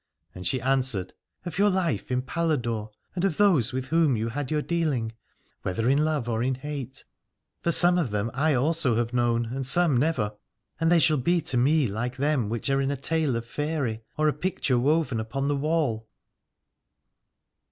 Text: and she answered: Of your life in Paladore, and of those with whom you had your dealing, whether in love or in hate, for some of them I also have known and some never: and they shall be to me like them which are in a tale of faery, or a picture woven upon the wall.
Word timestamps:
and 0.33 0.47
she 0.47 0.59
answered: 0.59 1.13
Of 1.45 1.59
your 1.59 1.69
life 1.69 2.09
in 2.09 2.23
Paladore, 2.23 2.89
and 3.13 3.23
of 3.23 3.37
those 3.37 3.71
with 3.71 3.89
whom 3.89 4.17
you 4.17 4.29
had 4.29 4.49
your 4.49 4.63
dealing, 4.63 5.11
whether 5.61 5.87
in 5.87 6.03
love 6.03 6.27
or 6.27 6.41
in 6.41 6.55
hate, 6.55 7.05
for 7.61 7.71
some 7.71 7.99
of 7.99 8.09
them 8.09 8.31
I 8.33 8.55
also 8.55 8.95
have 8.95 9.13
known 9.13 9.45
and 9.53 9.63
some 9.63 9.95
never: 9.97 10.33
and 10.79 10.91
they 10.91 10.97
shall 10.97 11.17
be 11.17 11.39
to 11.41 11.55
me 11.57 11.85
like 11.85 12.17
them 12.17 12.49
which 12.49 12.67
are 12.71 12.81
in 12.81 12.89
a 12.89 12.97
tale 12.97 13.35
of 13.35 13.45
faery, 13.45 14.01
or 14.17 14.27
a 14.27 14.33
picture 14.33 14.79
woven 14.79 15.19
upon 15.19 15.47
the 15.47 15.55
wall. 15.55 16.07